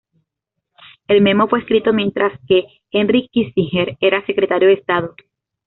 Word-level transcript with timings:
El 1.07 1.21
memo 1.21 1.47
fue 1.47 1.59
escrito 1.59 1.93
mientras 1.93 2.33
que 2.47 2.63
Henry 2.89 3.27
Kissinger 3.31 3.97
era 3.99 4.25
Secretario 4.25 4.67
de 4.69 4.73
Estado. 4.73 5.13